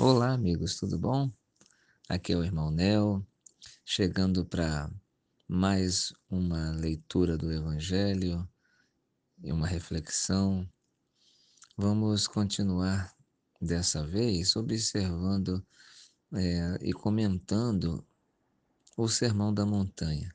Olá, 0.00 0.32
amigos, 0.32 0.76
tudo 0.76 0.96
bom? 0.96 1.28
Aqui 2.08 2.32
é 2.32 2.36
o 2.36 2.44
irmão 2.44 2.70
Nel, 2.70 3.26
chegando 3.84 4.46
para 4.46 4.88
mais 5.48 6.12
uma 6.30 6.70
leitura 6.70 7.36
do 7.36 7.52
Evangelho 7.52 8.48
e 9.42 9.50
uma 9.50 9.66
reflexão. 9.66 10.64
Vamos 11.76 12.28
continuar 12.28 13.12
dessa 13.60 14.06
vez 14.06 14.54
observando 14.54 15.66
é, 16.32 16.78
e 16.80 16.92
comentando 16.92 18.06
o 18.96 19.08
Sermão 19.08 19.52
da 19.52 19.66
Montanha, 19.66 20.32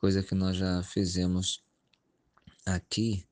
coisa 0.00 0.20
que 0.20 0.34
nós 0.34 0.56
já 0.56 0.82
fizemos 0.82 1.62
aqui, 2.66 3.24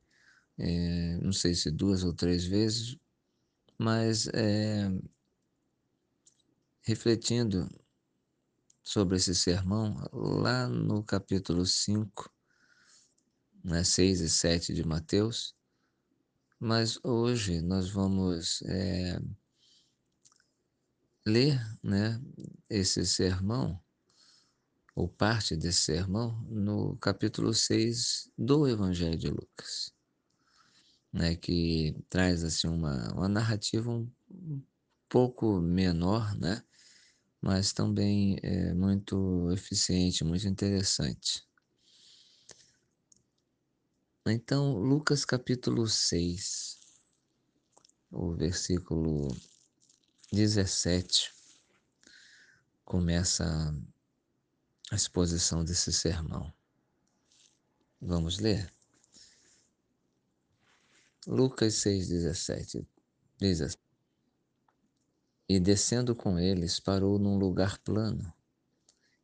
é, 0.56 1.18
não 1.20 1.32
sei 1.32 1.52
se 1.52 1.68
duas 1.68 2.04
ou 2.04 2.14
três 2.14 2.44
vezes, 2.44 2.96
mas 3.76 4.28
é, 4.28 4.88
refletindo 6.86 7.68
sobre 8.80 9.16
esse 9.16 9.34
sermão 9.34 9.96
lá 10.12 10.68
no 10.68 11.02
capítulo 11.02 11.66
5, 11.66 12.32
né, 13.64 13.82
6 13.82 14.20
e 14.20 14.30
7 14.30 14.72
de 14.72 14.86
Mateus, 14.86 15.52
mas 16.60 16.96
hoje 17.02 17.60
nós 17.60 17.90
vamos 17.90 18.62
é, 18.62 19.18
ler 21.26 21.60
né, 21.82 22.22
esse 22.70 23.04
sermão, 23.04 23.82
ou 24.94 25.08
parte 25.08 25.56
desse 25.56 25.80
sermão, 25.80 26.40
no 26.42 26.96
capítulo 26.98 27.52
6 27.52 28.30
do 28.38 28.68
Evangelho 28.68 29.18
de 29.18 29.28
Lucas, 29.28 29.92
né, 31.12 31.34
que 31.34 31.96
traz 32.08 32.44
assim, 32.44 32.68
uma, 32.68 33.12
uma 33.12 33.28
narrativa 33.28 33.90
um, 33.90 34.08
pouco 35.08 35.60
menor, 35.60 36.34
né? 36.38 36.62
Mas 37.40 37.72
também 37.72 38.38
é 38.42 38.72
muito 38.74 39.50
eficiente, 39.52 40.24
muito 40.24 40.46
interessante. 40.46 41.46
Então, 44.26 44.78
Lucas 44.78 45.24
capítulo 45.24 45.86
6, 45.86 46.80
o 48.10 48.34
versículo 48.34 49.28
17, 50.32 51.32
começa 52.84 53.44
a 54.90 54.96
exposição 54.96 55.64
desse 55.64 55.92
sermão. 55.92 56.52
Vamos 58.00 58.38
ler? 58.38 58.72
Lucas 61.26 61.74
6,17 61.74 62.86
diz 63.38 63.60
assim: 63.60 63.85
e 65.48 65.60
descendo 65.60 66.14
com 66.14 66.38
eles, 66.38 66.80
parou 66.80 67.18
num 67.18 67.38
lugar 67.38 67.78
plano. 67.78 68.32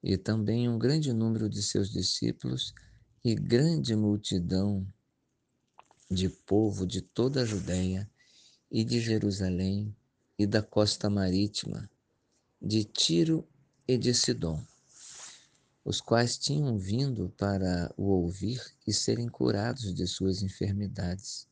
E 0.02 0.16
também 0.16 0.68
um 0.68 0.78
grande 0.78 1.12
número 1.12 1.48
de 1.48 1.62
seus 1.62 1.90
discípulos 1.90 2.74
e 3.24 3.34
grande 3.34 3.94
multidão 3.94 4.86
de 6.10 6.28
povo 6.28 6.86
de 6.86 7.00
toda 7.00 7.42
a 7.42 7.44
Judéia 7.44 8.08
e 8.70 8.84
de 8.84 9.00
Jerusalém 9.00 9.94
e 10.38 10.46
da 10.46 10.62
costa 10.62 11.08
marítima, 11.08 11.88
de 12.60 12.84
Tiro 12.84 13.46
e 13.86 13.96
de 13.96 14.14
Sidom, 14.14 14.62
os 15.84 16.00
quais 16.00 16.38
tinham 16.38 16.78
vindo 16.78 17.32
para 17.36 17.92
o 17.96 18.04
ouvir 18.04 18.60
e 18.86 18.92
serem 18.92 19.28
curados 19.28 19.94
de 19.94 20.06
suas 20.06 20.42
enfermidades 20.42 21.46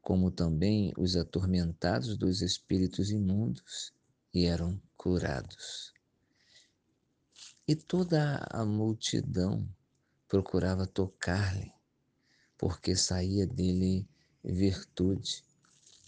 como 0.00 0.30
também 0.30 0.92
os 0.96 1.16
atormentados 1.16 2.16
dos 2.16 2.40
espíritos 2.42 3.10
imundos, 3.10 3.92
e 4.32 4.46
eram 4.46 4.80
curados. 4.96 5.92
E 7.66 7.74
toda 7.74 8.46
a 8.50 8.64
multidão 8.64 9.68
procurava 10.28 10.86
tocar-lhe, 10.86 11.72
porque 12.56 12.96
saía 12.96 13.46
dele 13.46 14.08
virtude 14.42 15.44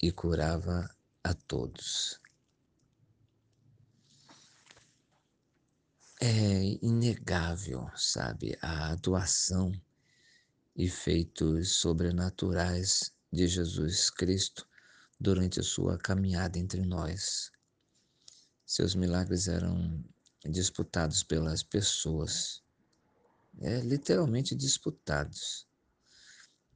e 0.01 0.11
curava 0.11 0.89
a 1.23 1.35
todos. 1.35 2.21
É 6.21 6.79
inegável, 6.81 7.91
sabe, 7.97 8.57
a 8.63 8.93
atuação 8.93 9.73
e 10.77 10.89
feitos 10.89 11.77
sobrenaturais 11.77 13.13
de 13.33 13.49
Jesus 13.49 14.11
Cristo 14.11 14.69
durante 15.19 15.61
a 15.61 15.63
sua 15.63 15.97
caminhada 15.97 16.59
entre 16.59 16.83
nós. 16.83 17.51
Seus 18.67 18.95
milagres 18.95 19.49
eram 19.49 20.05
disputados 20.45 21.23
pelas 21.23 21.63
pessoas, 21.63 22.63
é, 23.61 23.81
literalmente 23.81 24.55
disputados. 24.55 25.67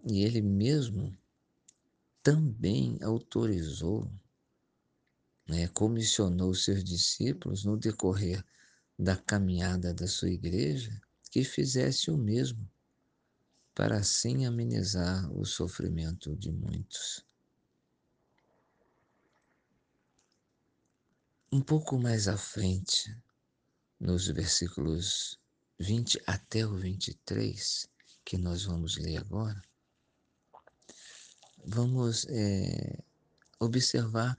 E 0.09 0.25
ele 0.25 0.41
mesmo 0.41 1.17
também 2.23 2.99
autorizou, 3.03 4.11
né, 5.49 5.69
comissionou 5.69 6.55
seus 6.55 6.83
discípulos 6.83 7.65
no 7.65 7.77
decorrer 7.77 8.45
da 8.99 9.17
caminhada 9.17 9.93
da 9.93 10.07
sua 10.07 10.31
igreja 10.31 11.01
que 11.31 11.45
fizesse 11.45 12.11
o 12.11 12.17
mesmo 12.17 12.69
para 13.77 13.99
assim 13.99 14.47
amenizar 14.47 15.31
o 15.39 15.45
sofrimento 15.45 16.35
de 16.35 16.51
muitos. 16.51 17.23
Um 21.53 21.61
pouco 21.61 21.99
mais 21.99 22.27
à 22.27 22.39
frente, 22.39 23.15
nos 24.01 24.29
versículos 24.29 25.39
20 25.79 26.19
até 26.27 26.65
o 26.67 26.75
23, 26.75 27.87
que 28.25 28.39
nós 28.39 28.65
vamos 28.65 28.97
ler 28.97 29.19
agora, 29.19 29.63
vamos 31.67 32.27
é, 32.31 33.05
observar 33.61 34.39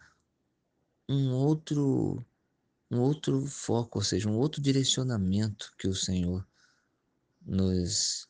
um 1.07 1.31
outro, 1.31 2.25
um 2.89 2.99
outro 3.01 3.45
foco, 3.45 3.99
ou 3.99 4.03
seja, 4.03 4.27
um 4.27 4.35
outro 4.35 4.59
direcionamento 4.59 5.75
que 5.77 5.87
o 5.87 5.93
Senhor 5.93 6.45
nos 7.45 8.26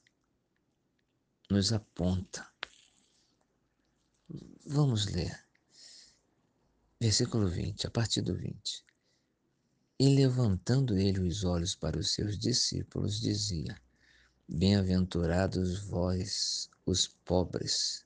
nos 1.50 1.72
aponta. 1.72 2.46
Vamos 4.66 5.06
ler. 5.06 5.46
Versículo 7.00 7.48
20, 7.48 7.88
a 7.88 7.92
partir 7.92 8.22
do 8.22 8.36
20. 8.36 8.84
E 10.00 10.10
levantando 10.10 10.98
ele 10.98 11.22
os 11.22 11.44
olhos 11.44 11.74
para 11.74 11.98
os 11.98 12.12
seus 12.12 12.38
discípulos, 12.38 13.22
dizia: 13.22 13.80
Bem-aventurados 14.48 15.80
vós, 15.86 16.70
os 16.86 17.08
pobres, 17.08 18.06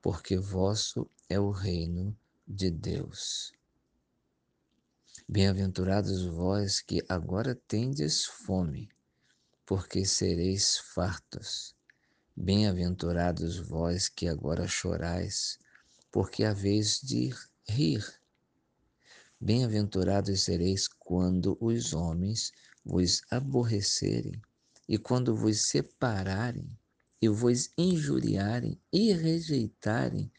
porque 0.00 0.38
vosso 0.38 1.10
é 1.28 1.38
o 1.40 1.50
reino 1.50 2.16
de 2.46 2.70
Deus. 2.70 3.52
Bem-aventurados 5.28 6.24
vós 6.24 6.80
que 6.80 7.04
agora 7.08 7.54
tendes 7.54 8.24
fome, 8.24 8.88
porque 9.66 10.06
sereis 10.06 10.78
fartos. 10.78 11.77
Bem-aventurados 12.40 13.58
vós 13.58 14.08
que 14.08 14.28
agora 14.28 14.68
chorais, 14.68 15.58
porque 16.10 16.44
haveis 16.44 17.00
de 17.02 17.34
rir. 17.68 18.06
Bem-aventurados 19.40 20.42
sereis 20.42 20.86
quando 20.86 21.58
os 21.60 21.92
homens 21.92 22.52
vos 22.84 23.22
aborrecerem 23.28 24.40
e 24.88 24.96
quando 24.96 25.34
vos 25.34 25.62
separarem 25.62 26.78
e 27.20 27.28
vos 27.28 27.70
injuriarem 27.76 28.80
e 28.92 29.12
rejeitarem 29.12 30.30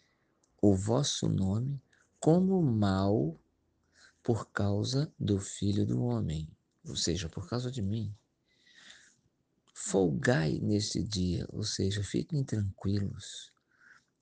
o 0.61 0.73
vosso 0.73 1.27
nome 1.27 1.81
como 2.17 2.63
mal 2.63 3.37
por 4.23 4.49
causa 4.51 5.13
do 5.19 5.37
Filho 5.37 5.85
do 5.85 6.01
Homem, 6.01 6.49
ou 6.87 6.95
seja, 6.95 7.27
por 7.27 7.49
causa 7.49 7.69
de 7.69 7.81
mim. 7.81 8.15
Folgai 9.81 10.59
neste 10.59 11.01
dia, 11.01 11.47
ou 11.49 11.63
seja, 11.63 12.03
fiquem 12.03 12.43
tranquilos 12.43 13.51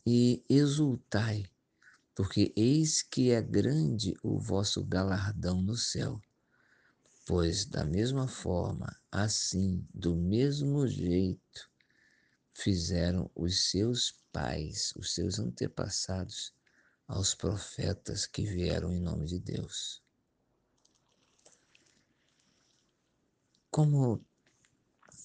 e 0.06 0.46
exultai, 0.48 1.50
porque 2.16 2.54
eis 2.56 3.02
que 3.02 3.32
é 3.32 3.42
grande 3.42 4.16
o 4.22 4.40
vosso 4.40 4.86
galardão 4.86 5.60
no 5.62 5.76
céu. 5.76 6.22
Pois 7.26 7.66
da 7.66 7.84
mesma 7.84 8.28
forma, 8.28 8.96
assim, 9.12 9.86
do 9.94 10.16
mesmo 10.16 10.88
jeito, 10.88 11.70
fizeram 12.54 13.30
os 13.36 13.72
seus 13.72 14.14
pais, 14.32 14.94
os 14.96 15.14
seus 15.14 15.40
antepassados, 15.40 16.54
aos 17.08 17.34
profetas 17.34 18.28
que 18.28 18.46
vieram 18.46 18.94
em 18.94 19.02
nome 19.02 19.26
de 19.26 19.40
Deus. 19.40 20.04
Como 23.72 24.24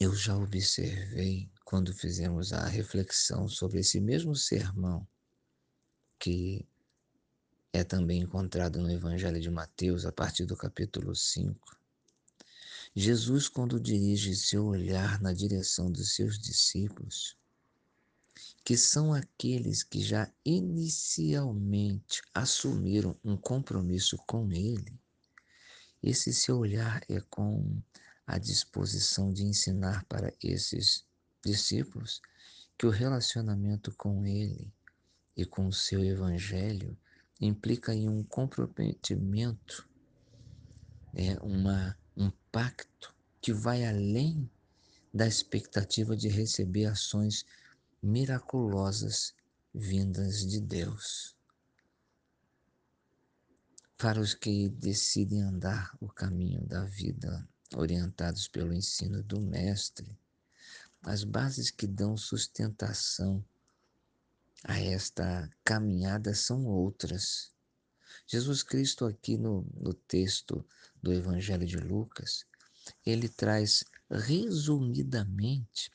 eu 0.03 0.15
já 0.17 0.37
observei 0.37 1.49
quando 1.65 1.95
fizemos 1.95 2.53
a 2.53 2.67
reflexão 2.67 3.47
sobre 3.49 3.79
esse 3.79 4.01
mesmo 4.01 4.35
sermão 4.35 5.07
que 6.19 6.67
é 7.73 7.85
também 7.85 8.21
encontrado 8.21 8.81
no 8.81 8.91
Evangelho 8.91 9.41
de 9.41 9.49
Mateus, 9.49 10.05
a 10.05 10.11
partir 10.11 10.45
do 10.45 10.57
capítulo 10.57 11.15
5. 11.15 11.77
Jesus, 12.97 13.49
quando 13.49 13.79
dirige 13.79 14.35
seu 14.35 14.67
olhar 14.67 15.21
na 15.21 15.33
direção 15.33 15.91
dos 15.91 16.17
seus 16.17 16.37
discípulos, 16.37 17.37
que 18.65 18.77
são 18.77 19.15
aqueles 19.15 19.85
que 19.85 20.03
já 20.03 20.29
inicialmente 20.45 22.23
assumiram 22.35 23.17
um 23.25 23.37
compromisso 23.37 24.17
com 24.27 24.51
Ele, 24.51 24.99
esse 26.03 26.35
seu 26.35 26.59
olhar 26.59 27.03
é 27.09 27.21
com 27.21 27.81
a 28.27 28.39
disposição 28.39 29.33
de 29.33 29.45
ensinar 29.45 30.05
para 30.05 30.33
esses 30.43 31.05
discípulos 31.45 32.21
que 32.79 32.87
o 32.87 32.91
relacionamento 32.91 33.95
com 33.97 34.27
Ele 34.27 34.73
e 35.37 35.45
com 35.45 35.67
o 35.67 35.73
seu 35.73 36.05
Evangelho 36.05 36.97
implica 37.41 37.93
em 37.95 38.09
um 38.09 38.23
comprometimento, 38.23 39.89
é 41.15 41.35
uma, 41.43 41.97
um 42.17 42.31
pacto 42.51 43.15
que 43.41 43.53
vai 43.53 43.85
além 43.85 44.49
da 45.13 45.27
expectativa 45.27 46.17
de 46.17 46.29
receber 46.29 46.87
ações 46.87 47.45
miraculosas 48.03 49.35
vindas 49.75 50.47
de 50.47 50.61
Deus. 50.61 51.37
Para 53.99 54.21
os 54.21 54.35
que 54.35 54.69
decidem 54.69 55.43
andar 55.43 55.97
o 56.01 56.09
caminho 56.09 56.65
da 56.67 56.85
vida, 56.85 57.49
orientados 57.75 58.49
pelo 58.49 58.73
ensino 58.73 59.23
do 59.23 59.41
Mestre, 59.41 60.17
as 61.03 61.25
bases 61.25 61.71
que 61.71 61.87
dão 61.87 62.17
sustentação 62.17 63.45
a 64.65 64.79
esta 64.79 65.51
caminhada 65.65 66.35
são 66.35 66.65
outras. 66.67 67.53
Jesus 68.27 68.63
Cristo, 68.63 69.05
aqui 69.05 69.37
no, 69.37 69.67
no 69.75 69.93
texto 69.93 70.65
do 71.03 71.13
Evangelho 71.13 71.67
de 71.67 71.77
Lucas, 71.77 72.47
ele 73.05 73.29
traz 73.29 73.85
resumidamente 74.11 75.91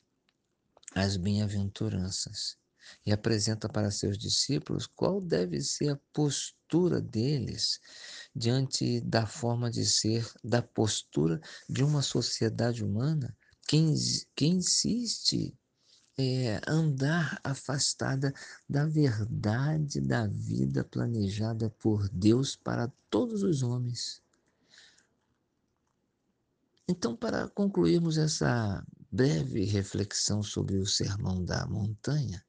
as 0.94 1.16
bem-aventuranças 1.16 2.58
e 3.04 3.12
apresenta 3.12 3.68
para 3.68 3.90
seus 3.90 4.18
discípulos 4.18 4.86
qual 4.86 5.20
deve 5.20 5.60
ser 5.60 5.90
a 5.90 6.00
postura 6.12 7.00
deles 7.00 7.80
diante 8.34 9.00
da 9.00 9.26
forma 9.26 9.70
de 9.70 9.84
ser, 9.84 10.30
da 10.44 10.62
postura 10.62 11.40
de 11.68 11.82
uma 11.82 12.02
sociedade 12.02 12.84
humana 12.84 13.36
que, 13.66 13.78
que 14.34 14.46
insiste 14.46 15.54
é, 16.18 16.60
andar 16.66 17.40
afastada 17.44 18.34
da 18.68 18.84
verdade 18.86 20.00
da 20.00 20.26
vida 20.26 20.82
planejada 20.82 21.70
por 21.78 22.08
Deus 22.08 22.56
para 22.56 22.92
todos 23.08 23.42
os 23.42 23.62
homens. 23.62 24.20
Então, 26.88 27.14
para 27.14 27.48
concluirmos 27.48 28.16
essa 28.16 28.84
breve 29.12 29.64
reflexão 29.64 30.42
sobre 30.42 30.78
o 30.78 30.86
Sermão 30.86 31.44
da 31.44 31.66
Montanha, 31.66 32.44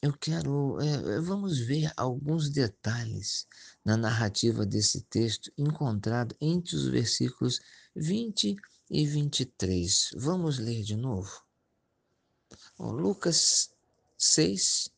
eu 0.00 0.12
quero. 0.16 0.80
É, 0.80 1.20
vamos 1.20 1.58
ver 1.58 1.92
alguns 1.96 2.50
detalhes 2.50 3.46
na 3.84 3.96
narrativa 3.96 4.64
desse 4.64 5.02
texto 5.02 5.52
encontrado 5.58 6.36
entre 6.40 6.76
os 6.76 6.86
versículos 6.86 7.60
20 7.96 8.56
e 8.90 9.06
23. 9.06 10.10
Vamos 10.16 10.58
ler 10.58 10.82
de 10.82 10.96
novo. 10.96 11.42
Bom, 12.78 12.92
Lucas 12.92 13.70
6, 14.16 14.90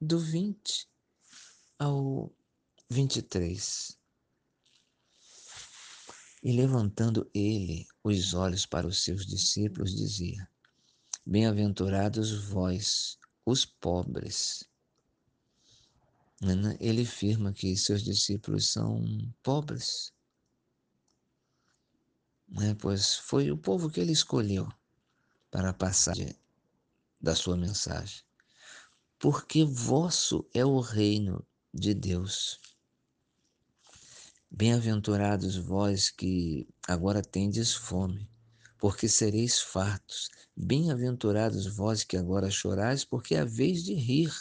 do 0.00 0.18
20 0.18 0.88
ao 1.78 2.32
23. 2.88 3.98
E 6.44 6.52
levantando 6.52 7.28
ele 7.34 7.86
os 8.04 8.32
olhos 8.32 8.64
para 8.64 8.86
os 8.86 9.02
seus 9.02 9.26
discípulos, 9.26 9.96
dizia: 9.96 10.48
Bem-aventurados 11.26 12.44
vós, 12.44 13.18
os 13.48 13.64
pobres. 13.64 14.64
Ele 16.78 17.02
afirma 17.02 17.52
que 17.52 17.76
seus 17.76 18.02
discípulos 18.02 18.70
são 18.70 19.02
pobres, 19.42 20.12
né? 22.48 22.74
pois 22.74 23.16
foi 23.16 23.50
o 23.50 23.56
povo 23.56 23.90
que 23.90 24.00
ele 24.00 24.12
escolheu 24.12 24.68
para 25.50 25.70
a 25.70 25.74
passagem 25.74 26.36
da 27.20 27.34
sua 27.34 27.56
mensagem. 27.56 28.22
Porque 29.18 29.64
vosso 29.64 30.48
é 30.54 30.64
o 30.64 30.78
reino 30.78 31.44
de 31.74 31.92
Deus. 31.92 32.60
Bem-aventurados 34.48 35.56
vós 35.56 36.10
que 36.10 36.68
agora 36.86 37.20
tendes 37.20 37.74
fome, 37.74 38.30
porque 38.78 39.08
sereis 39.08 39.60
fartos. 39.60 40.30
Bem-aventurados 40.56 41.66
vós 41.66 42.04
que 42.04 42.16
agora 42.16 42.50
chorais, 42.50 43.04
porque 43.04 43.34
é 43.34 43.40
a 43.40 43.44
vez 43.44 43.84
de 43.84 43.94
rir. 43.94 44.32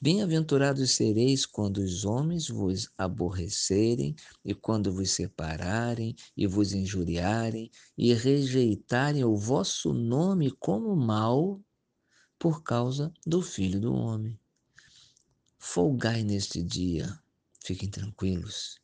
Bem-aventurados 0.00 0.90
sereis 0.90 1.46
quando 1.46 1.78
os 1.78 2.04
homens 2.04 2.48
vos 2.48 2.90
aborrecerem, 2.98 4.14
e 4.44 4.54
quando 4.54 4.92
vos 4.92 5.10
separarem, 5.10 6.14
e 6.36 6.46
vos 6.46 6.74
injuriarem, 6.74 7.70
e 7.96 8.12
rejeitarem 8.12 9.24
o 9.24 9.34
vosso 9.34 9.94
nome 9.94 10.50
como 10.50 10.94
mal, 10.94 11.58
por 12.38 12.62
causa 12.62 13.10
do 13.26 13.40
Filho 13.40 13.80
do 13.80 13.94
Homem. 13.94 14.38
Folgai 15.58 16.22
neste 16.22 16.62
dia, 16.62 17.18
fiquem 17.64 17.88
tranquilos, 17.88 18.78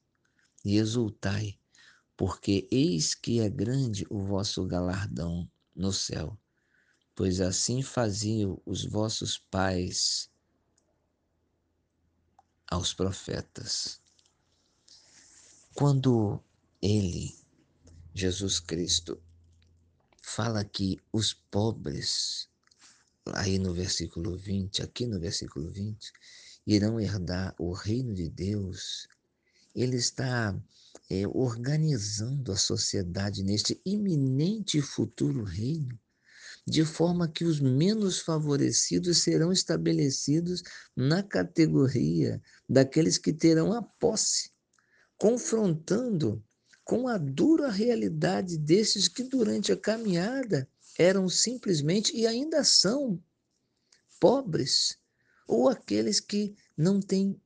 e 0.65 0.79
exultai, 0.79 1.60
porque 2.21 2.69
eis 2.71 3.15
que 3.15 3.41
é 3.41 3.49
grande 3.49 4.07
o 4.11 4.23
vosso 4.23 4.67
galardão 4.67 5.51
no 5.75 5.91
céu, 5.91 6.39
pois 7.15 7.41
assim 7.41 7.81
faziam 7.81 8.61
os 8.67 8.85
vossos 8.85 9.39
pais 9.39 10.29
aos 12.71 12.93
profetas. 12.93 14.03
Quando 15.75 16.45
ele, 16.83 17.35
Jesus 18.15 18.61
Cristo, 18.61 19.19
fala 20.23 20.63
que 20.63 21.01
os 21.11 21.33
pobres, 21.33 22.51
aí 23.33 23.59
no 23.59 23.73
versículo 23.73 24.37
20, 24.37 24.83
aqui 24.83 25.07
no 25.07 25.19
versículo 25.19 25.71
20, 25.71 26.13
irão 26.67 27.01
herdar 27.01 27.55
o 27.59 27.73
reino 27.73 28.13
de 28.13 28.29
Deus, 28.29 29.09
ele 29.75 29.97
está 29.97 30.59
é, 31.09 31.27
organizando 31.27 32.53
a 32.53 32.57
sociedade 32.57 33.43
neste 33.43 33.81
iminente 33.85 34.81
futuro 34.81 35.45
reino 35.45 35.99
de 36.67 36.85
forma 36.85 37.29
que 37.29 37.45
os 37.45 37.61
menos 37.61 38.21
favorecidos 38.21 39.19
serão 39.19 39.53
estabelecidos 39.53 40.63
na 40.95 41.23
categoria 41.23 42.41
daqueles 42.69 43.19
que 43.19 43.33
terão 43.33 43.73
a 43.73 43.83
posse, 43.83 44.51
confrontando 45.19 46.43
com 46.85 47.09
a 47.09 47.19
dura 47.19 47.71
realidade 47.71 48.57
desses 48.57 49.09
que 49.09 49.23
durante 49.23 49.73
a 49.73 49.77
caminhada 49.77 50.69
eram 50.99 51.29
simplesmente 51.29 52.17
e 52.17 52.27
ainda 52.27 52.63
são 52.63 53.23
pobres, 54.21 54.99
ou 55.47 55.69
aqueles 55.69 56.21
que 56.21 56.55
não 56.77 57.01
têm 57.01 57.41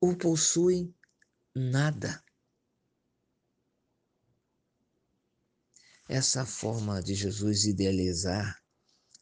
ou 0.00 0.14
possuem 0.16 0.94
nada. 1.56 2.22
Essa 6.06 6.44
forma 6.44 7.02
de 7.02 7.14
Jesus 7.14 7.64
idealizar 7.64 8.62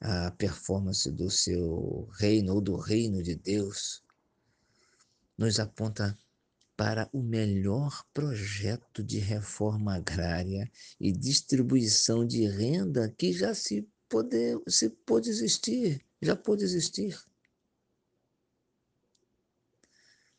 a 0.00 0.32
performance 0.32 1.10
do 1.10 1.30
seu 1.30 2.08
reino 2.18 2.54
ou 2.54 2.60
do 2.60 2.76
reino 2.76 3.22
de 3.22 3.36
Deus 3.36 4.02
nos 5.38 5.60
aponta 5.60 6.18
para 6.76 7.08
o 7.12 7.22
melhor 7.22 8.04
projeto 8.12 9.02
de 9.02 9.18
reforma 9.18 9.94
agrária 9.94 10.70
e 11.00 11.12
distribuição 11.12 12.26
de 12.26 12.46
renda 12.46 13.08
que 13.16 13.32
já 13.32 13.54
se 13.54 13.88
pode, 14.08 14.60
se 14.68 14.90
pode 14.90 15.30
existir, 15.30 16.04
já 16.20 16.34
pode 16.34 16.64
existir. 16.64 17.16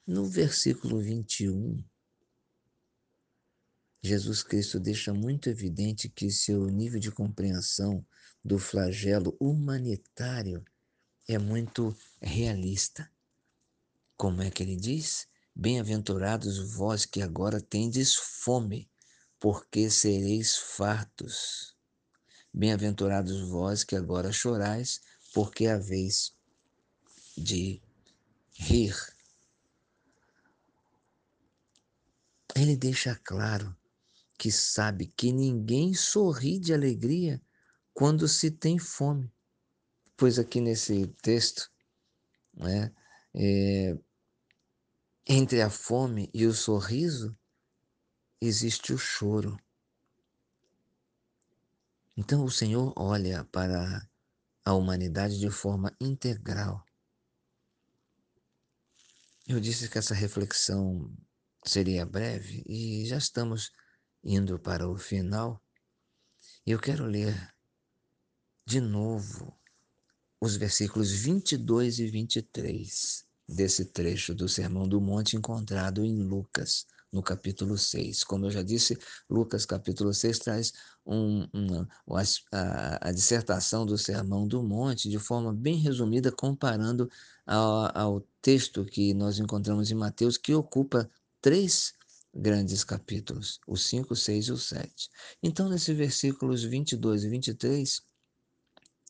No 0.07 0.24
versículo 0.24 1.00
21, 1.00 1.83
Jesus 4.03 4.43
Cristo 4.43 4.79
deixa 4.79 5.12
muito 5.12 5.50
evidente 5.50 6.07
que 6.07 6.29
seu 6.29 6.67
nível 6.67 7.00
de 7.00 7.12
compreensão 7.12 8.05
do 8.43 8.59
flagelo 8.59 9.35
humanitário 9.39 10.63
é 11.27 11.39
muito 11.39 11.97
realista. 12.21 13.12
Como 14.15 14.43
é 14.43 14.51
que 14.51 14.62
ele 14.62 14.75
diz? 14.75 15.27
Bem-aventurados 15.55 16.75
vós 16.75 17.03
que 17.03 17.24
agora 17.24 17.59
tendes 17.59 18.13
fome, 18.13 18.88
porque 19.39 19.89
sereis 19.89 20.55
fartos. 20.55 21.75
Bem-aventurados 22.53 23.41
vós 23.50 23.83
que 23.83 23.95
agora 23.95 24.31
chorais, 24.31 25.01
porque 25.33 25.65
haveis 25.65 26.31
de 27.35 27.81
rir. 28.53 29.14
Ele 32.55 32.77
deixa 32.77 33.15
claro 33.15 33.75
que 34.38 34.50
sabe 34.50 35.07
que 35.07 35.31
ninguém 35.31 35.93
sorri 35.93 36.57
de 36.57 36.74
alegria 36.74 37.41
quando 37.93 38.27
se 38.27 38.50
tem 38.50 38.79
fome. 38.79 39.29
Pois 40.15 40.39
aqui 40.39 40.62
nesse 40.62 41.07
texto, 41.21 41.69
né, 42.53 42.93
é, 43.33 43.97
entre 45.27 45.62
a 45.62 45.69
fome 45.69 46.29
e 46.33 46.45
o 46.45 46.53
sorriso, 46.53 47.38
existe 48.39 48.93
o 48.93 48.97
choro. 48.97 49.59
Então 52.15 52.45
o 52.45 52.51
Senhor 52.51 52.93
olha 52.95 53.43
para 53.45 54.09
a 54.63 54.74
humanidade 54.74 55.38
de 55.38 55.50
forma 55.50 55.93
integral. 56.00 56.85
Eu 59.45 59.59
disse 59.59 59.89
que 59.89 59.97
essa 59.97 60.15
reflexão 60.15 61.13
seria 61.65 62.05
breve 62.05 62.63
e 62.67 63.05
já 63.05 63.17
estamos 63.17 63.72
indo 64.24 64.60
para 64.60 64.88
o 64.88 64.98
final. 64.98 65.62
Eu 66.65 66.79
quero 66.79 67.05
ler 67.05 67.53
de 68.65 68.79
novo 68.79 69.57
os 70.39 70.55
versículos 70.55 71.12
22 71.12 72.00
e 72.00 72.07
23 72.07 73.25
desse 73.48 73.86
trecho 73.86 74.34
do 74.34 74.48
Sermão 74.48 74.88
do 74.88 75.00
Monte 75.01 75.36
encontrado 75.36 76.03
em 76.03 76.24
Lucas, 76.24 76.86
no 77.12 77.22
capítulo 77.22 77.77
6. 77.77 78.24
Como 78.24 78.45
eu 78.45 78.51
já 78.51 78.63
disse, 78.63 78.98
Lucas, 79.29 79.65
capítulo 79.65 80.13
6, 80.13 80.39
traz 80.39 80.74
um, 81.05 81.48
uma, 81.53 81.88
a, 82.51 83.10
a, 83.10 83.12
dissertação 83.12 83.86
do 83.86 83.98
Sermão 83.98 84.48
do 84.48 84.62
Monte 84.63 85.10
de 85.10 85.19
forma 85.19 85.53
bem 85.53 85.77
resumida, 85.77 86.31
comparando 86.31 87.10
ao, 87.45 87.98
ao 87.98 88.27
texto 88.41 88.84
que 88.86 89.13
nós 89.13 89.39
encontramos 89.39 89.91
em 89.91 89.95
Mateus, 89.95 90.38
que 90.38 90.53
ocupa 90.53 91.10
três 91.45 91.93
grandes 92.33 92.83
capítulos, 92.83 93.59
o 93.67 93.77
5, 93.77 94.15
6 94.15 94.47
e 94.47 94.51
o 94.51 94.57
7. 94.57 95.09
Então, 95.43 95.69
nesses 95.69 95.95
versículos 95.95 96.63
22 96.63 97.23
e 97.23 97.29
23, 97.29 98.01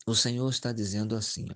o 0.05 0.13
Senhor 0.13 0.49
está 0.49 0.73
dizendo 0.73 1.15
assim: 1.15 1.47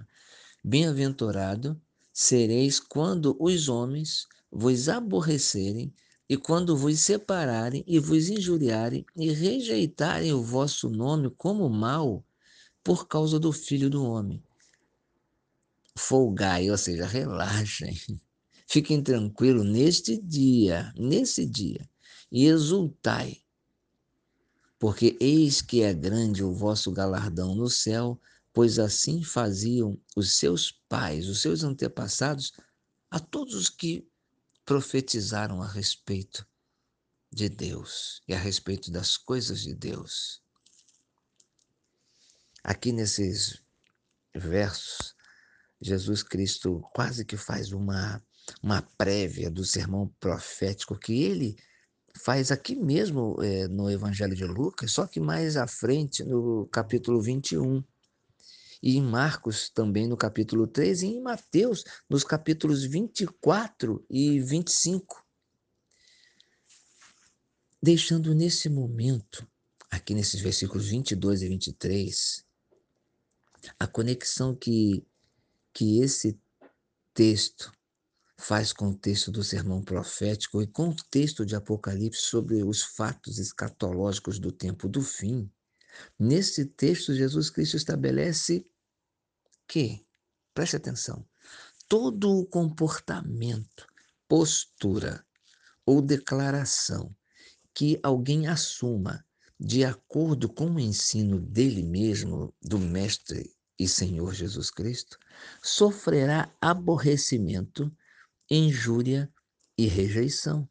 Bem-aventurado 0.63 1.77
sereis 2.13 2.79
quando 2.79 3.35
os 3.41 3.67
homens 3.67 4.25
vos 4.49 4.87
aborrecerem 4.87 5.93
e 6.29 6.37
quando 6.37 6.77
vos 6.77 6.97
separarem 7.01 7.83
e 7.85 7.99
vos 7.99 8.29
injuriarem 8.29 9.05
e 9.17 9.33
rejeitarem 9.33 10.31
o 10.31 10.41
vosso 10.41 10.89
nome 10.89 11.29
como 11.31 11.69
mal 11.69 12.25
por 12.81 13.05
causa 13.05 13.37
do 13.37 13.51
Filho 13.51 13.89
do 13.89 14.05
Homem. 14.05 14.41
Folgai, 15.97 16.71
ou 16.71 16.77
seja, 16.77 17.05
relaxem. 17.05 17.99
Fiquem 18.71 19.01
tranquilos 19.01 19.65
neste 19.65 20.15
dia, 20.15 20.93
nesse 20.95 21.43
dia, 21.43 21.89
e 22.31 22.45
exultai, 22.45 23.41
porque 24.77 25.17
eis 25.19 25.59
que 25.59 25.81
é 25.81 25.91
grande 25.91 26.43
o 26.43 26.53
vosso 26.53 26.91
galardão 26.91 27.55
no 27.55 27.67
céu, 27.67 28.21
pois 28.53 28.77
assim 28.77 29.23
faziam 29.23 29.99
os 30.15 30.33
seus 30.33 30.71
pais, 30.87 31.27
os 31.27 31.41
seus 31.41 31.63
antepassados, 31.63 32.53
a 33.09 33.19
todos 33.19 33.55
os 33.55 33.69
que 33.71 34.07
profetizaram 34.63 35.63
a 35.63 35.67
respeito 35.67 36.47
de 37.31 37.49
Deus 37.49 38.21
e 38.27 38.35
a 38.35 38.37
respeito 38.37 38.91
das 38.91 39.17
coisas 39.17 39.61
de 39.61 39.73
Deus. 39.73 40.43
Aqui 42.63 42.91
nesses 42.91 43.63
versos, 44.35 45.15
Jesus 45.81 46.21
Cristo 46.21 46.81
quase 46.93 47.25
que 47.25 47.35
faz 47.35 47.71
uma, 47.71 48.23
uma 48.61 48.81
prévia 48.97 49.49
do 49.49 49.65
sermão 49.65 50.07
profético 50.19 50.97
que 50.97 51.23
ele 51.23 51.57
faz 52.15 52.51
aqui 52.51 52.75
mesmo 52.75 53.41
é, 53.41 53.67
no 53.67 53.89
Evangelho 53.89 54.35
de 54.35 54.45
Lucas, 54.45 54.91
só 54.91 55.07
que 55.07 55.19
mais 55.19 55.55
à 55.55 55.67
frente, 55.67 56.23
no 56.23 56.67
capítulo 56.67 57.21
21 57.21 57.83
e 58.81 58.97
em 58.97 59.01
Marcos 59.01 59.69
também 59.69 60.07
no 60.07 60.17
capítulo 60.17 60.65
3 60.65 61.03
e 61.03 61.07
em 61.07 61.21
Mateus 61.21 61.83
nos 62.09 62.23
capítulos 62.23 62.83
24 62.83 64.05
e 64.09 64.39
25. 64.39 65.25
Deixando 67.81 68.33
nesse 68.33 68.69
momento, 68.69 69.47
aqui 69.89 70.13
nesses 70.13 70.41
versículos 70.41 70.87
22 70.89 71.41
e 71.41 71.47
23, 71.47 72.45
a 73.79 73.87
conexão 73.87 74.55
que, 74.55 75.05
que 75.73 76.01
esse 76.01 76.37
texto 77.13 77.71
faz 78.39 78.73
com 78.73 78.89
o 78.89 78.95
texto 78.95 79.31
do 79.31 79.43
sermão 79.43 79.83
profético 79.83 80.61
e 80.61 80.67
com 80.67 80.89
o 80.89 80.95
texto 81.11 81.45
de 81.45 81.55
Apocalipse 81.55 82.21
sobre 82.21 82.63
os 82.63 82.81
fatos 82.81 83.37
escatológicos 83.37 84.39
do 84.39 84.51
tempo 84.51 84.87
do 84.87 85.01
fim, 85.01 85.51
Nesse 86.17 86.65
texto, 86.65 87.13
Jesus 87.13 87.49
Cristo 87.49 87.77
estabelece 87.77 88.65
que, 89.67 90.05
preste 90.53 90.75
atenção, 90.75 91.25
todo 91.87 92.37
o 92.37 92.45
comportamento, 92.45 93.87
postura 94.27 95.25
ou 95.85 96.01
declaração 96.01 97.15
que 97.73 97.99
alguém 98.03 98.47
assuma 98.47 99.25
de 99.59 99.83
acordo 99.83 100.47
com 100.47 100.71
o 100.71 100.79
ensino 100.79 101.39
dele 101.39 101.83
mesmo, 101.83 102.53
do 102.61 102.79
Mestre 102.79 103.53
e 103.77 103.87
Senhor 103.87 104.33
Jesus 104.33 104.71
Cristo, 104.71 105.17
sofrerá 105.61 106.53
aborrecimento, 106.61 107.91
injúria 108.49 109.31
e 109.77 109.85
rejeição. 109.85 110.67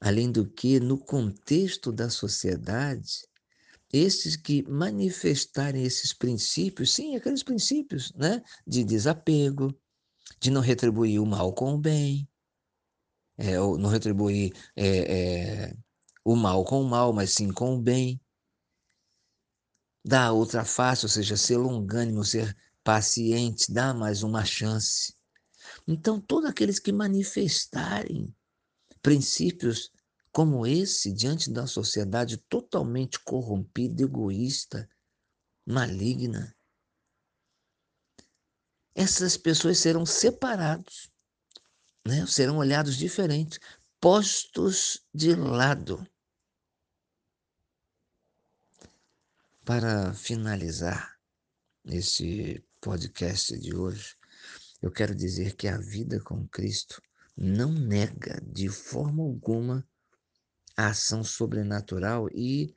Além 0.00 0.32
do 0.32 0.48
que, 0.48 0.80
no 0.80 0.98
contexto 0.98 1.92
da 1.92 2.08
sociedade, 2.08 3.28
esses 3.92 4.36
que 4.36 4.62
manifestarem 4.68 5.84
esses 5.84 6.12
princípios, 6.12 6.94
sim, 6.94 7.16
aqueles 7.16 7.42
princípios 7.42 8.12
né, 8.14 8.42
de 8.66 8.84
desapego, 8.84 9.76
de 10.40 10.50
não 10.50 10.60
retribuir 10.60 11.20
o 11.20 11.26
mal 11.26 11.52
com 11.52 11.74
o 11.74 11.78
bem, 11.78 12.28
é, 13.36 13.56
não 13.56 13.88
retribuir 13.88 14.52
é, 14.76 15.68
é, 15.68 15.76
o 16.24 16.36
mal 16.36 16.64
com 16.64 16.82
o 16.82 16.88
mal, 16.88 17.12
mas 17.12 17.32
sim 17.32 17.50
com 17.50 17.74
o 17.74 17.80
bem. 17.80 18.20
Dar 20.04 20.32
outra 20.32 20.64
face, 20.64 21.04
ou 21.04 21.08
seja, 21.08 21.36
ser 21.36 21.56
longânimo, 21.56 22.24
ser 22.24 22.56
paciente, 22.84 23.72
dar 23.72 23.94
mais 23.94 24.22
uma 24.22 24.44
chance. 24.44 25.14
Então, 25.86 26.20
todos 26.20 26.48
aqueles 26.48 26.78
que 26.78 26.92
manifestarem 26.92 28.34
princípios 29.02 29.90
como 30.32 30.66
esse 30.66 31.12
diante 31.12 31.50
da 31.50 31.66
sociedade 31.66 32.36
totalmente 32.36 33.18
corrompida, 33.20 34.02
egoísta, 34.02 34.88
maligna. 35.66 36.54
Essas 38.94 39.36
pessoas 39.36 39.78
serão 39.78 40.06
separados, 40.06 41.10
né? 42.06 42.26
serão 42.26 42.58
olhados 42.58 42.96
diferentes, 42.96 43.58
postos 44.00 45.04
de 45.12 45.34
lado. 45.34 46.06
Para 49.64 50.12
finalizar 50.14 51.18
esse 51.84 52.64
podcast 52.80 53.56
de 53.58 53.74
hoje, 53.74 54.16
eu 54.82 54.90
quero 54.90 55.14
dizer 55.14 55.54
que 55.56 55.68
a 55.68 55.78
vida 55.78 56.20
com 56.20 56.46
Cristo 56.48 57.02
não 57.36 57.72
nega 57.72 58.40
de 58.46 58.68
forma 58.68 59.22
alguma 59.22 59.86
a 60.76 60.88
ação 60.88 61.22
sobrenatural 61.22 62.28
e 62.32 62.74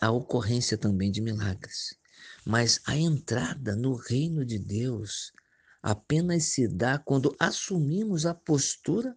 a 0.00 0.10
ocorrência 0.10 0.78
também 0.78 1.10
de 1.10 1.20
milagres. 1.20 1.98
Mas 2.44 2.80
a 2.86 2.96
entrada 2.96 3.74
no 3.74 3.94
reino 3.94 4.44
de 4.44 4.58
Deus 4.58 5.32
apenas 5.82 6.44
se 6.44 6.68
dá 6.68 6.98
quando 6.98 7.34
assumimos 7.38 8.26
a 8.26 8.34
postura 8.34 9.16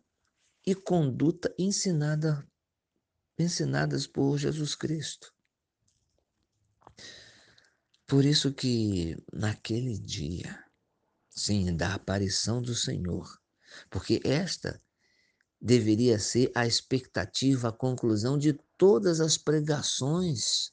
e 0.65 0.75
conduta 0.75 1.53
ensinada, 1.57 2.47
ensinadas 3.37 4.05
por 4.07 4.37
Jesus 4.37 4.75
Cristo. 4.75 5.33
Por 8.05 8.25
isso 8.25 8.53
que 8.53 9.17
naquele 9.31 9.97
dia, 9.97 10.63
sim, 11.31 11.75
da 11.75 11.95
aparição 11.95 12.61
do 12.61 12.75
Senhor, 12.75 13.39
porque 13.89 14.21
esta 14.23 14.81
deveria 15.59 16.19
ser 16.19 16.51
a 16.55 16.67
expectativa, 16.67 17.69
a 17.69 17.73
conclusão 17.73 18.37
de 18.37 18.53
todas 18.77 19.19
as 19.19 19.37
pregações 19.37 20.71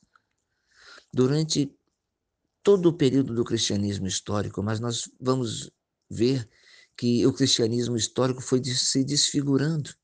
durante 1.13 1.75
todo 2.63 2.89
o 2.89 2.97
período 2.97 3.35
do 3.35 3.45
cristianismo 3.45 4.07
histórico, 4.07 4.63
mas 4.63 4.81
nós 4.81 5.11
vamos 5.21 5.71
ver 6.11 6.49
que 6.97 7.25
o 7.27 7.33
cristianismo 7.33 7.97
histórico 7.97 8.41
foi 8.41 8.63
se 8.65 9.05
desfigurando, 9.05 9.95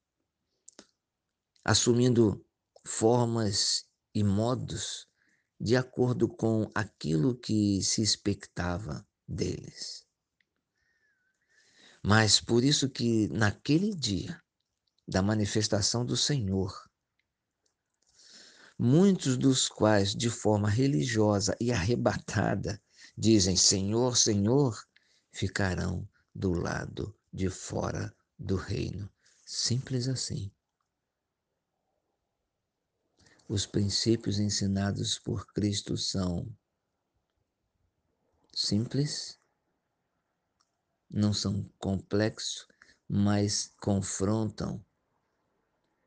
assumindo 1.65 2.45
formas 2.87 3.87
e 4.15 4.23
modos 4.23 5.09
de 5.59 5.77
acordo 5.77 6.29
com 6.29 6.71
aquilo 6.75 7.35
que 7.35 7.83
se 7.83 8.03
expectava 8.03 9.07
deles. 9.27 10.04
Mas 12.07 12.39
por 12.39 12.63
isso 12.63 12.91
que 12.91 13.29
naquele 13.29 13.95
dia 13.95 14.39
da 15.09 15.23
manifestação 15.23 16.05
do 16.05 16.19
Senhor, 16.19 16.71
muitos 18.79 19.39
dos 19.39 19.71
quais 19.71 20.15
de 20.15 20.29
forma 20.29 20.69
religiosa 20.69 21.57
e 21.59 21.73
arrebatada 21.73 22.79
dizem 23.17 23.57
Senhor, 23.57 24.19
Senhor, 24.19 24.79
ficarão 25.33 26.07
do 26.35 26.53
lado 26.53 27.17
de 27.33 27.49
fora 27.49 28.15
do 28.39 28.57
reino. 28.57 29.11
Simples 29.47 30.07
assim. 30.07 30.53
Os 33.49 33.65
princípios 33.65 34.39
ensinados 34.39 35.19
por 35.19 35.47
Cristo 35.55 35.97
são 35.97 36.55
simples, 38.55 39.39
não 41.15 41.33
são 41.33 41.65
complexos, 41.79 42.67
mas 43.09 43.71
confrontam 43.81 44.85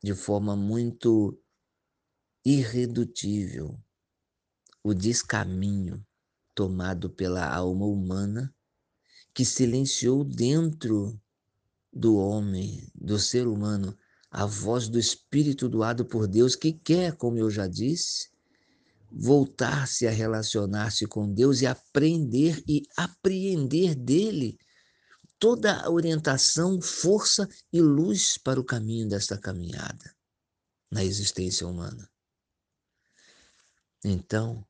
de 0.03 0.13
forma 0.13 0.53
muito 0.53 1.39
irredutível 2.43 3.79
o 4.83 4.93
descaminho 4.93 6.05
tomado 6.53 7.09
pela 7.09 7.47
alma 7.49 7.85
humana 7.85 8.53
que 9.33 9.45
silenciou 9.45 10.25
dentro 10.25 11.17
do 11.93 12.17
homem, 12.17 12.91
do 12.93 13.17
ser 13.17 13.47
humano, 13.47 13.97
a 14.29 14.45
voz 14.45 14.89
do 14.89 14.99
Espírito 14.99 15.69
doado 15.69 16.03
por 16.05 16.27
Deus, 16.27 16.53
que 16.53 16.73
quer, 16.73 17.15
como 17.15 17.37
eu 17.37 17.49
já 17.49 17.65
disse, 17.65 18.29
voltar-se 19.09 20.05
a 20.05 20.11
relacionar-se 20.11 21.07
com 21.07 21.31
Deus 21.31 21.61
e 21.61 21.65
aprender 21.65 22.61
e 22.67 22.83
apreender 22.97 23.95
dele 23.95 24.57
toda 25.39 25.81
a 25.81 25.89
orientação, 25.89 26.81
força 26.81 27.47
e 27.71 27.81
luz 27.81 28.37
para 28.37 28.59
o 28.59 28.65
caminho 28.65 29.07
desta 29.07 29.37
caminhada 29.37 30.15
na 30.91 31.03
existência 31.03 31.67
humana. 31.67 32.09
Então, 34.03 34.65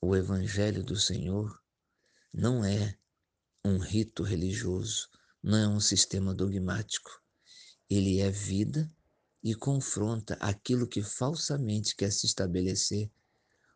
o 0.00 0.16
Evangelho 0.16 0.82
do 0.82 0.96
Senhor 0.96 1.60
não 2.32 2.64
é 2.64 2.96
um 3.64 3.78
rito 3.78 4.22
religioso, 4.22 5.08
não 5.42 5.58
é 5.58 5.68
um 5.68 5.80
sistema 5.80 6.34
dogmático, 6.34 7.22
ele 7.88 8.20
é 8.20 8.30
vida 8.30 8.90
e 9.42 9.54
confronta 9.54 10.34
aquilo 10.34 10.86
que 10.86 11.02
falsamente 11.02 11.96
quer 11.96 12.12
se 12.12 12.26
estabelecer 12.26 13.10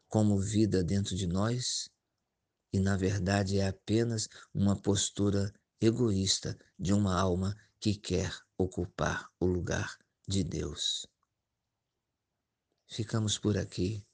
como 0.08 0.38
vida 0.38 0.84
dentro 0.84 1.16
de 1.16 1.26
nós 1.26 1.90
e, 2.72 2.78
na 2.78 2.96
verdade, 2.96 3.58
é 3.58 3.68
apenas 3.68 4.28
uma 4.52 4.80
postura 4.80 5.52
egoísta 5.84 6.58
de 6.78 6.92
uma 6.92 7.18
alma 7.18 7.54
que 7.80 7.94
quer 7.94 8.32
ocupar 8.56 9.28
o 9.38 9.46
lugar 9.46 9.96
de 10.26 10.42
Deus. 10.42 11.06
Ficamos 12.88 13.38
por 13.38 13.58
aqui. 13.58 14.06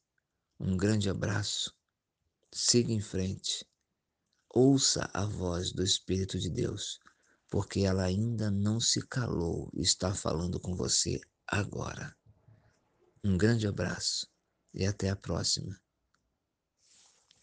Um 0.58 0.76
grande 0.76 1.08
abraço. 1.08 1.74
Siga 2.52 2.92
em 2.92 3.00
frente. 3.00 3.66
Ouça 4.52 5.08
a 5.12 5.24
voz 5.24 5.72
do 5.72 5.82
Espírito 5.82 6.38
de 6.38 6.50
Deus 6.50 6.98
porque 7.50 7.80
ela 7.80 8.04
ainda 8.04 8.48
não 8.48 8.80
se 8.80 9.04
calou 9.08 9.68
e 9.74 9.82
está 9.82 10.14
falando 10.14 10.60
com 10.60 10.76
você 10.76 11.20
agora. 11.46 12.16
Um 13.24 13.36
grande 13.36 13.66
abraço 13.66 14.26
e 14.72 14.86
até 14.86 15.10
a 15.10 15.16
próxima. 15.16 15.78